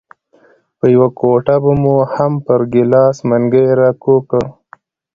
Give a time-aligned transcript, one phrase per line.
[0.77, 4.43] په یوه ګوته به مو هم پر ګیلاس منګی راکوږ کړ.